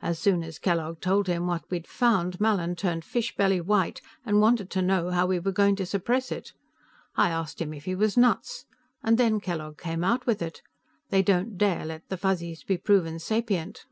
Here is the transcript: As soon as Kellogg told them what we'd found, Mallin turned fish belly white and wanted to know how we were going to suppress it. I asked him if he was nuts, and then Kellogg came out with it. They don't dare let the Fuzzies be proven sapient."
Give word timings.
As 0.00 0.18
soon 0.18 0.42
as 0.42 0.58
Kellogg 0.58 0.98
told 1.00 1.26
them 1.26 1.46
what 1.46 1.70
we'd 1.70 1.86
found, 1.86 2.40
Mallin 2.40 2.74
turned 2.74 3.04
fish 3.04 3.36
belly 3.36 3.60
white 3.60 4.00
and 4.26 4.40
wanted 4.40 4.70
to 4.70 4.82
know 4.82 5.10
how 5.10 5.24
we 5.24 5.38
were 5.38 5.52
going 5.52 5.76
to 5.76 5.86
suppress 5.86 6.32
it. 6.32 6.52
I 7.14 7.30
asked 7.30 7.62
him 7.62 7.72
if 7.72 7.84
he 7.84 7.94
was 7.94 8.16
nuts, 8.16 8.66
and 9.04 9.18
then 9.18 9.38
Kellogg 9.38 9.78
came 9.78 10.02
out 10.02 10.26
with 10.26 10.42
it. 10.42 10.62
They 11.10 11.22
don't 11.22 11.56
dare 11.58 11.86
let 11.86 12.08
the 12.08 12.16
Fuzzies 12.16 12.64
be 12.64 12.76
proven 12.76 13.20
sapient." 13.20 13.84